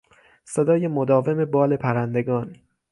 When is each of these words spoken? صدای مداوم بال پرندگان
صدای 0.43 0.87
مداوم 0.87 1.45
بال 1.45 1.75
پرندگان 1.77 2.55